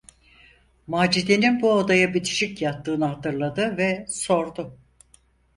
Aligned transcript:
Macide’nin 0.87 1.61
bu 1.61 1.71
odaya 1.71 2.13
bitişik 2.13 2.61
yattığını 2.61 3.05
hatırladı 3.05 3.77
ve 3.77 4.05
sordu: 4.09 4.77